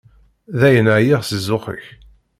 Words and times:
Dayen, 0.59 0.87
ɛyiɣ 0.95 1.21
si 1.23 1.37
zzux-ik. 1.43 1.85